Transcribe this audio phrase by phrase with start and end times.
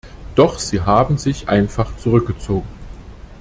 [0.33, 2.65] Doch sie haben sich einfach zurückgezogen.